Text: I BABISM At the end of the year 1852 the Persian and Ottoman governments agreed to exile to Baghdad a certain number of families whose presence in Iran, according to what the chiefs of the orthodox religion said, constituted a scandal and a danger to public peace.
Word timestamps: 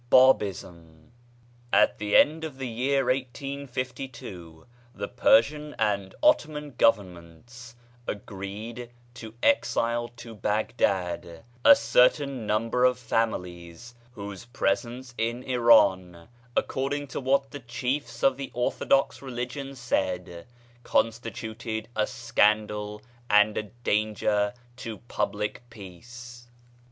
I 0.07 0.09
BABISM 0.09 1.11
At 1.71 1.99
the 1.99 2.15
end 2.15 2.43
of 2.43 2.57
the 2.57 2.67
year 2.67 3.05
1852 3.05 4.65
the 4.95 5.07
Persian 5.07 5.75
and 5.77 6.15
Ottoman 6.23 6.73
governments 6.75 7.75
agreed 8.07 8.89
to 9.13 9.35
exile 9.43 10.07
to 10.07 10.33
Baghdad 10.33 11.43
a 11.63 11.75
certain 11.75 12.47
number 12.47 12.83
of 12.83 12.97
families 12.97 13.93
whose 14.13 14.45
presence 14.45 15.13
in 15.19 15.43
Iran, 15.43 16.29
according 16.57 17.05
to 17.09 17.19
what 17.19 17.51
the 17.51 17.59
chiefs 17.59 18.23
of 18.23 18.37
the 18.37 18.49
orthodox 18.55 19.21
religion 19.21 19.75
said, 19.75 20.47
constituted 20.81 21.89
a 21.95 22.07
scandal 22.07 23.03
and 23.29 23.55
a 23.55 23.63
danger 23.83 24.55
to 24.77 24.97
public 24.97 25.61
peace. 25.69 26.47